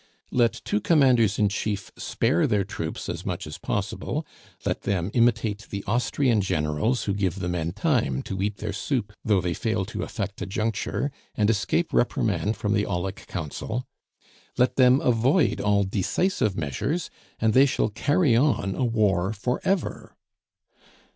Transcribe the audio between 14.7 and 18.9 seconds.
them avoid all decisive measures, and they shall carry on a